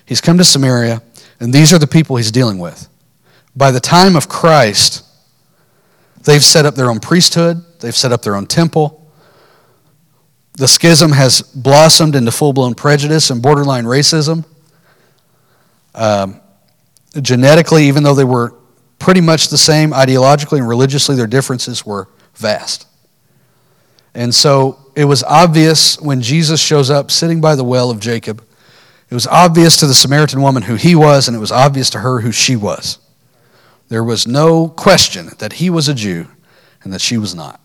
[0.05, 1.01] He's come to Samaria,
[1.39, 2.89] and these are the people he's dealing with.
[3.55, 5.03] By the time of Christ,
[6.23, 9.11] they've set up their own priesthood, they've set up their own temple.
[10.53, 14.43] The schism has blossomed into full blown prejudice and borderline racism.
[15.97, 16.39] Um,
[17.21, 18.53] genetically, even though they were
[18.99, 22.87] pretty much the same ideologically and religiously, their differences were vast.
[24.13, 28.43] And so it was obvious when Jesus shows up sitting by the well of Jacob,
[29.09, 31.99] it was obvious to the Samaritan woman who he was, and it was obvious to
[31.99, 32.99] her who she was.
[33.89, 36.27] There was no question that he was a Jew
[36.83, 37.61] and that she was not.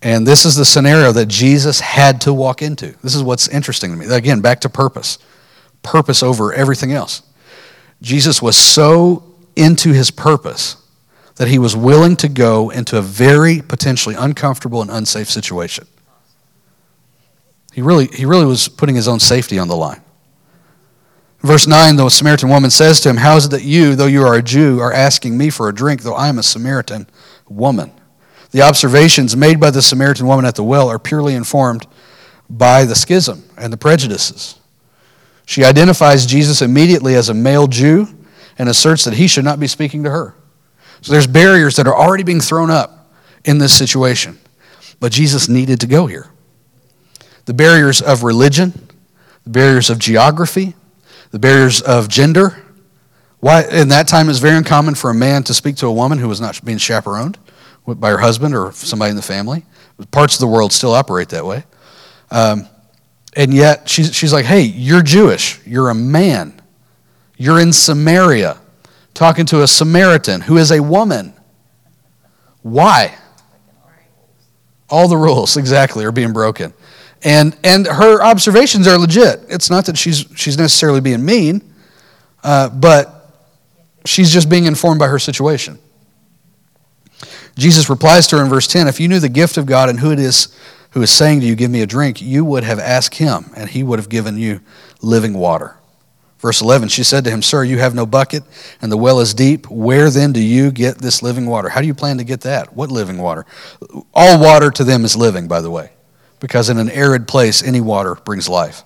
[0.00, 2.94] And this is the scenario that Jesus had to walk into.
[3.02, 4.06] This is what's interesting to me.
[4.14, 5.18] Again, back to purpose
[5.84, 7.22] purpose over everything else.
[8.02, 9.22] Jesus was so
[9.54, 10.76] into his purpose
[11.36, 15.86] that he was willing to go into a very potentially uncomfortable and unsafe situation.
[17.72, 20.00] He really, he really was putting his own safety on the line.
[21.40, 24.22] Verse 9, the Samaritan woman says to him, How is it that you, though you
[24.22, 27.06] are a Jew, are asking me for a drink, though I am a Samaritan
[27.48, 27.92] woman?
[28.52, 31.86] The observations made by the Samaritan woman at the well are purely informed
[32.48, 34.58] by the schism and the prejudices.
[35.46, 38.08] She identifies Jesus immediately as a male Jew
[38.58, 40.34] and asserts that he should not be speaking to her.
[41.00, 43.10] So there's barriers that are already being thrown up
[43.44, 44.38] in this situation.
[45.00, 46.30] But Jesus needed to go here.
[47.44, 48.88] The barriers of religion,
[49.44, 50.74] the barriers of geography,
[51.30, 52.62] the barriers of gender.
[53.40, 55.92] Why, in that time, it was very uncommon for a man to speak to a
[55.92, 57.38] woman who was not being chaperoned
[57.86, 59.64] by her husband or somebody in the family.
[60.10, 61.64] Parts of the world still operate that way.
[62.30, 62.66] Um,
[63.36, 65.60] and yet, she's, she's like, hey, you're Jewish.
[65.66, 66.60] You're a man.
[67.36, 68.58] You're in Samaria
[69.12, 71.34] talking to a Samaritan who is a woman.
[72.62, 73.16] Why?
[74.88, 76.72] All the rules, exactly, are being broken.
[77.22, 79.40] And, and her observations are legit.
[79.48, 81.62] It's not that she's, she's necessarily being mean,
[82.42, 83.32] uh, but
[84.04, 85.78] she's just being informed by her situation.
[87.56, 89.98] Jesus replies to her in verse 10 If you knew the gift of God and
[90.00, 90.48] who it is
[90.94, 93.68] who is saying to you, Give me a drink, you would have asked him, and
[93.68, 94.60] he would have given you
[95.02, 95.76] living water.
[96.38, 98.44] Verse 11, she said to him, Sir, you have no bucket,
[98.80, 99.68] and the well is deep.
[99.68, 101.68] Where then do you get this living water?
[101.68, 102.76] How do you plan to get that?
[102.76, 103.44] What living water?
[104.14, 105.90] All water to them is living, by the way,
[106.38, 108.82] because in an arid place, any water brings life.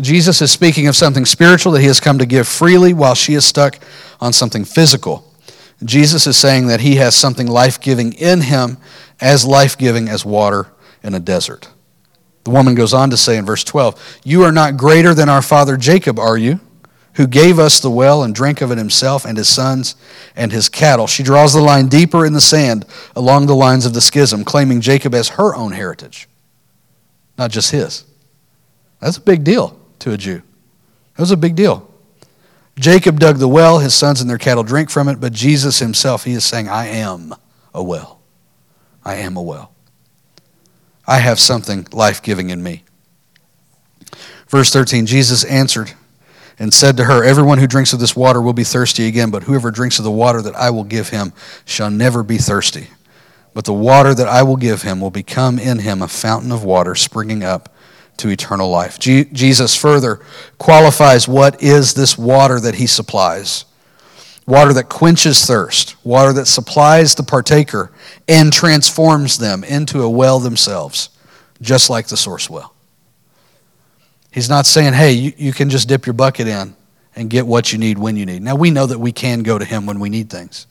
[0.00, 3.34] Jesus is speaking of something spiritual that he has come to give freely while she
[3.34, 3.78] is stuck
[4.20, 5.32] on something physical.
[5.84, 8.78] Jesus is saying that he has something life giving in him,
[9.20, 10.68] as life giving as water
[11.02, 11.68] in a desert.
[12.44, 15.42] The woman goes on to say in verse 12, You are not greater than our
[15.42, 16.60] father Jacob, are you?
[17.14, 19.96] Who gave us the well and drank of it himself and his sons
[20.36, 21.06] and his cattle.
[21.06, 24.80] She draws the line deeper in the sand along the lines of the schism, claiming
[24.80, 26.28] Jacob as her own heritage,
[27.36, 28.04] not just his.
[29.00, 30.42] That's a big deal to a Jew.
[31.16, 31.92] That was a big deal.
[32.78, 36.24] Jacob dug the well, his sons and their cattle drink from it, but Jesus himself,
[36.24, 37.34] he is saying, I am
[37.74, 38.20] a well.
[39.04, 39.72] I am a well.
[41.08, 42.84] I have something life giving in me.
[44.48, 45.94] Verse 13 Jesus answered
[46.58, 49.44] and said to her, Everyone who drinks of this water will be thirsty again, but
[49.44, 51.32] whoever drinks of the water that I will give him
[51.64, 52.88] shall never be thirsty.
[53.54, 56.62] But the water that I will give him will become in him a fountain of
[56.62, 57.74] water springing up
[58.18, 58.98] to eternal life.
[58.98, 60.20] Jesus further
[60.58, 63.64] qualifies what is this water that he supplies
[64.48, 67.92] water that quenches thirst, water that supplies the partaker
[68.26, 71.10] and transforms them into a well themselves,
[71.60, 72.74] just like the source well.
[74.32, 76.74] He's not saying, hey, you, you can just dip your bucket in
[77.14, 78.40] and get what you need when you need.
[78.40, 80.66] Now, we know that we can go to Him when we need things.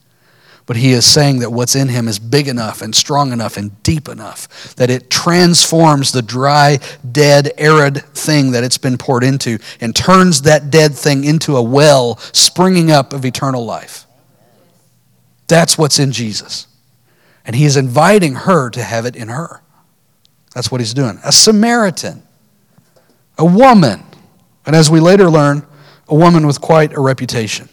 [0.68, 3.82] But he is saying that what's in him is big enough and strong enough and
[3.84, 9.60] deep enough that it transforms the dry, dead, arid thing that it's been poured into
[9.80, 14.06] and turns that dead thing into a well springing up of eternal life.
[15.48, 16.68] That's what's in Jesus.
[17.46, 19.62] And he is inviting her to have it in her.
[20.54, 21.18] That's what he's doing.
[21.24, 22.24] A Samaritan,
[23.38, 24.04] a woman,
[24.66, 25.66] and as we later learn,
[26.10, 27.70] a woman with quite a reputation.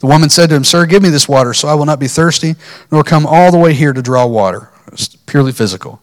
[0.00, 2.08] The woman said to him, Sir, give me this water so I will not be
[2.08, 2.54] thirsty,
[2.90, 4.70] nor come all the way here to draw water.
[4.92, 6.00] It's purely physical.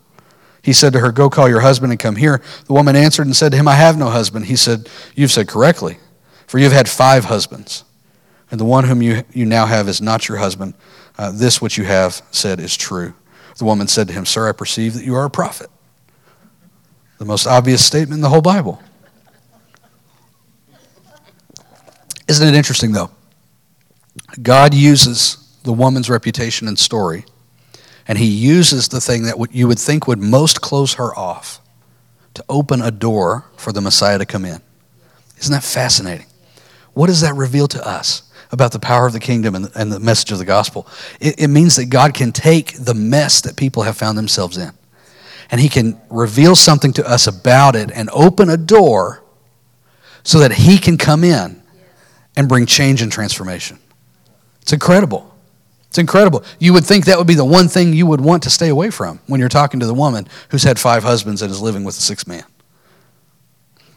[0.62, 2.42] He said to her, Go call your husband and come here.
[2.66, 4.46] The woman answered and said to him, I have no husband.
[4.46, 5.98] He said, You've said correctly,
[6.48, 7.84] for you have had five husbands,
[8.52, 10.74] and the one whom you, you now have is not your husband.
[11.18, 13.14] Uh, this which you have said is true.
[13.58, 15.70] The woman said to him, Sir, I perceive that you are a prophet.
[17.20, 18.82] The most obvious statement in the whole Bible.
[22.28, 23.12] Isn't it interesting, though?
[24.42, 27.26] God uses the woman's reputation and story,
[28.08, 31.60] and he uses the thing that you would think would most close her off
[32.34, 34.62] to open a door for the Messiah to come in.
[35.40, 36.28] Isn't that fascinating?
[36.94, 40.32] What does that reveal to us about the power of the kingdom and, the message
[40.32, 40.88] of the gospel?
[41.20, 44.72] It means that God can take the mess that people have found themselves in,
[45.50, 49.24] and he can reveal something to us about it and open a door
[50.24, 51.62] so that he can come in
[52.36, 53.80] and bring change and transformation.
[54.66, 55.32] It's incredible.
[55.90, 56.44] It's incredible.
[56.58, 58.90] You would think that would be the one thing you would want to stay away
[58.90, 61.96] from when you're talking to the woman who's had five husbands and is living with
[61.96, 62.46] a sixth man.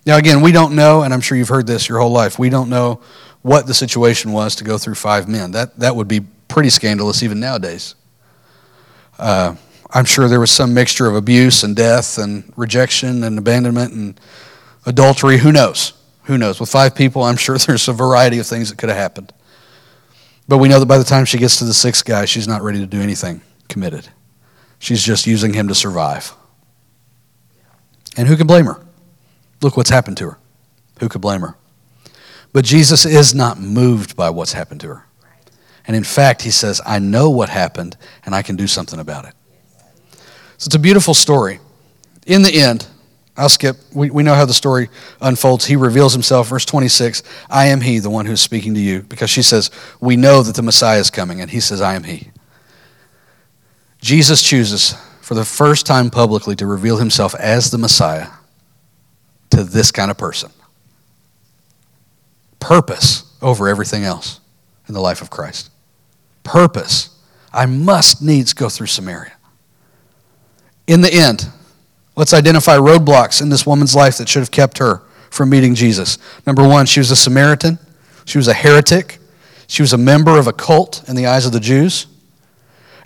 [0.04, 2.50] Now, again, we don't know, and I'm sure you've heard this your whole life, we
[2.50, 3.00] don't know
[3.40, 5.52] what the situation was to go through five men.
[5.52, 7.94] That, that would be pretty scandalous even nowadays.
[9.18, 9.54] Uh,
[9.90, 14.20] I'm sure there was some mixture of abuse and death and rejection and abandonment and
[14.84, 15.38] adultery.
[15.38, 15.94] Who knows?
[16.24, 16.60] Who knows?
[16.60, 19.32] With five people, I'm sure there's a variety of things that could have happened.
[20.48, 22.62] But we know that by the time she gets to the sixth guy, she's not
[22.62, 24.08] ready to do anything committed.
[24.78, 26.32] She's just using him to survive.
[28.16, 28.80] And who can blame her?
[29.60, 30.38] Look what's happened to her.
[31.00, 31.54] Who could blame her?
[32.52, 35.04] But Jesus is not moved by what's happened to her.
[35.86, 39.26] And in fact, he says, I know what happened and I can do something about
[39.26, 39.34] it.
[40.56, 41.60] So it's a beautiful story.
[42.26, 42.86] In the end,
[43.38, 43.76] I'll skip.
[43.94, 45.64] We, we know how the story unfolds.
[45.64, 49.02] He reveals himself, verse 26 I am he, the one who's speaking to you.
[49.02, 49.70] Because she says,
[50.00, 51.40] We know that the Messiah is coming.
[51.40, 52.30] And he says, I am he.
[54.02, 58.28] Jesus chooses, for the first time publicly, to reveal himself as the Messiah
[59.50, 60.50] to this kind of person.
[62.58, 64.40] Purpose over everything else
[64.88, 65.70] in the life of Christ.
[66.42, 67.10] Purpose.
[67.52, 69.32] I must needs go through Samaria.
[70.88, 71.46] In the end,
[72.18, 76.18] let's identify roadblocks in this woman's life that should have kept her from meeting Jesus.
[76.44, 77.78] Number one, she was a Samaritan,
[78.24, 79.20] she was a heretic,
[79.68, 82.06] she was a member of a cult in the eyes of the Jews,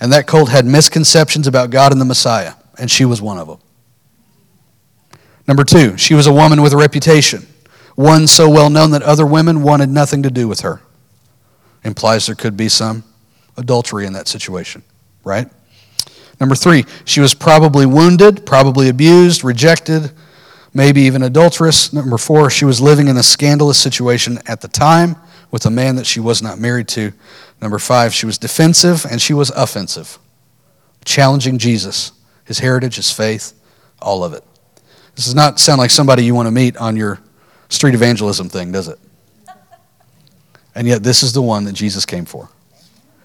[0.01, 3.49] and that cult had misconceptions about God and the Messiah, and she was one of
[3.49, 3.59] them.
[5.47, 7.47] Number two, she was a woman with a reputation,
[7.97, 10.81] one so well known that other women wanted nothing to do with her.
[11.85, 13.05] Implies there could be some
[13.59, 14.83] adultery in that situation,
[15.23, 15.51] right?
[16.43, 20.11] Number three, she was probably wounded, probably abused, rejected,
[20.75, 21.93] maybe even adulterous.
[21.93, 25.15] Number four, she was living in a scandalous situation at the time
[25.53, 27.13] with a man that she was not married to.
[27.61, 30.19] Number five, she was defensive and she was offensive,
[31.05, 32.11] challenging Jesus,
[32.45, 33.53] his heritage, his faith,
[34.01, 34.43] all of it.
[35.15, 37.21] This does not sound like somebody you want to meet on your
[37.69, 38.99] street evangelism thing, does it?
[40.75, 42.49] And yet, this is the one that Jesus came for.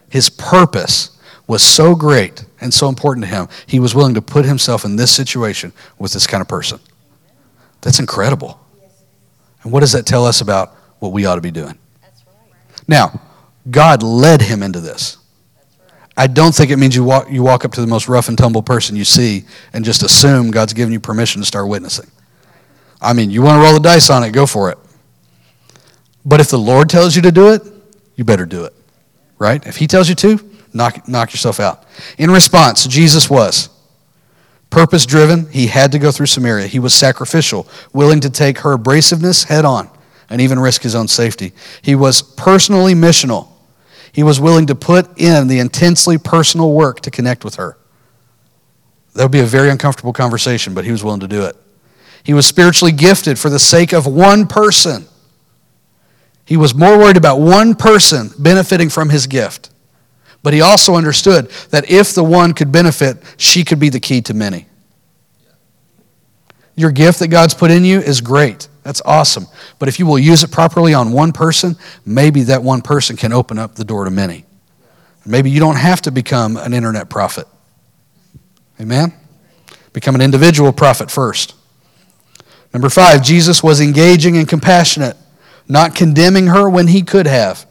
[0.08, 1.17] His purpose
[1.48, 4.98] was so great and so important to him, he was willing to put himself in
[4.98, 6.80] this situation with this kind of person.
[7.82, 8.60] That's incredible.
[9.64, 11.78] And what does that tell us about what we ought to be doing?
[12.88, 13.22] Now,
[13.70, 15.18] God led him into this.
[16.16, 18.38] I don't think it means you walk, you walk up to the most rough and
[18.38, 22.10] tumble person you see and just assume God's given you permission to start witnessing.
[23.00, 24.80] I mean, you want to roll the dice on it, go for it.
[26.26, 27.62] But if the Lord tells you to do it,
[28.16, 28.74] you better do it.
[29.38, 29.66] Right?
[29.68, 31.86] If He tells you to, knock, knock yourself out.
[32.18, 33.70] In response, Jesus was
[34.70, 35.50] purpose driven.
[35.50, 36.68] He had to go through Samaria.
[36.68, 39.90] He was sacrificial, willing to take her abrasiveness head on
[40.30, 41.54] and even risk his own safety.
[41.82, 43.48] He was personally missional.
[44.12, 47.78] He was willing to put in the intensely personal work to connect with her.
[49.14, 51.56] That would be a very uncomfortable conversation, but he was willing to do it.
[52.24, 55.08] He was spiritually gifted for the sake of one person.
[56.46, 59.70] He was more worried about one person benefiting from his gift.
[60.44, 64.22] But he also understood that if the one could benefit, she could be the key
[64.22, 64.68] to many.
[66.76, 68.68] Your gift that God's put in you is great.
[68.84, 69.48] That's awesome.
[69.80, 71.76] But if you will use it properly on one person,
[72.06, 74.46] maybe that one person can open up the door to many.
[75.26, 77.48] Maybe you don't have to become an internet prophet.
[78.80, 79.12] Amen?
[79.92, 81.54] Become an individual prophet first.
[82.74, 85.18] Number five, Jesus was engaging and compassionate,
[85.68, 87.66] not condemning her when he could have.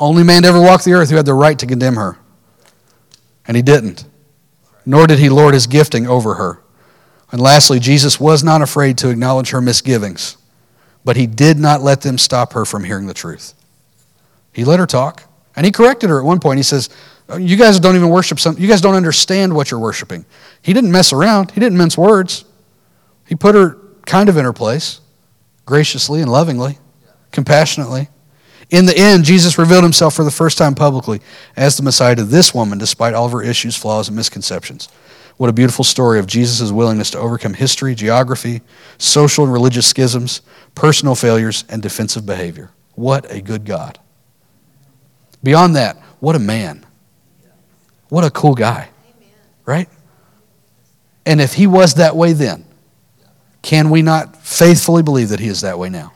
[0.00, 2.18] Only man to ever walk the earth who had the right to condemn her.
[3.46, 4.04] And he didn't.
[4.84, 6.60] Nor did he lord his gifting over her.
[7.30, 10.36] And lastly, Jesus was not afraid to acknowledge her misgivings
[11.04, 13.54] but he did not let them stop her from hearing the truth.
[14.52, 15.22] He let her talk,
[15.56, 16.58] and he corrected her at one point.
[16.58, 16.90] He says,
[17.28, 20.24] oh, You guys don't even worship some, you guys don't understand what you're worshiping.
[20.62, 22.44] He didn't mess around, he didn't mince words.
[23.26, 25.00] He put her kind of in her place,
[25.64, 26.78] graciously and lovingly,
[27.30, 28.08] compassionately.
[28.70, 31.20] In the end, Jesus revealed himself for the first time publicly
[31.56, 34.88] as the Messiah to this woman, despite all of her issues, flaws, and misconceptions.
[35.36, 38.60] What a beautiful story of Jesus' willingness to overcome history, geography,
[38.98, 40.42] social and religious schisms,
[40.74, 42.70] personal failures, and defensive behavior.
[42.94, 43.98] What a good God.
[45.42, 46.84] Beyond that, what a man.
[48.10, 48.90] What a cool guy.
[49.64, 49.88] Right?
[51.24, 52.64] And if he was that way then,
[53.62, 56.12] can we not faithfully believe that he is that way now?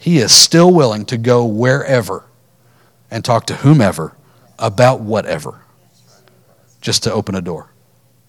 [0.00, 2.24] He is still willing to go wherever
[3.10, 4.16] and talk to whomever
[4.58, 5.60] about whatever
[6.80, 7.70] just to open a door.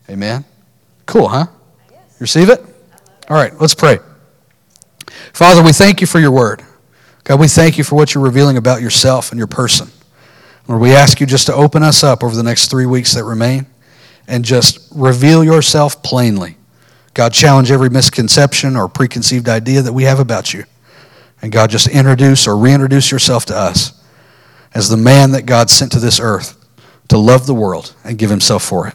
[0.10, 0.44] Amen?
[1.06, 1.46] Cool, huh?
[2.20, 2.60] Receive it?
[3.30, 4.00] All right, let's pray.
[5.32, 6.62] Father, we thank you for your word.
[7.24, 9.88] God, we thank you for what you're revealing about yourself and your person.
[10.68, 13.24] Lord, we ask you just to open us up over the next three weeks that
[13.24, 13.66] remain
[14.28, 16.58] and just reveal yourself plainly.
[17.14, 20.66] God, challenge every misconception or preconceived idea that we have about you.
[21.42, 24.00] And God, just introduce or reintroduce yourself to us
[24.74, 26.58] as the man that God sent to this earth
[27.10, 28.94] to love the world and give himself for it.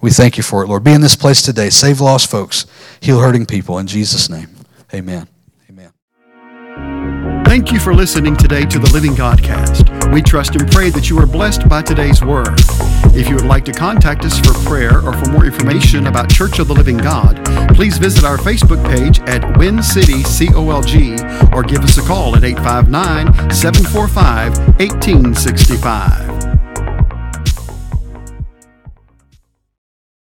[0.00, 0.82] We thank you for it, Lord.
[0.82, 1.70] Be in this place today.
[1.70, 2.66] Save lost folks,
[3.00, 3.78] heal hurting people.
[3.78, 4.48] In Jesus' name,
[4.92, 5.28] amen.
[5.70, 5.92] Amen.
[7.44, 10.01] Thank you for listening today to the Living Godcast.
[10.12, 12.60] We trust and pray that you are blessed by today's word.
[13.14, 16.58] If you would like to contact us for prayer or for more information about Church
[16.58, 17.42] of the Living God,
[17.74, 22.44] please visit our Facebook page at Win City COLG or give us a call at
[22.44, 26.41] 859 745 1865.